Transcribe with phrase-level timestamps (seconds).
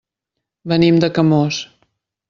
[0.73, 1.63] Venim de Camós.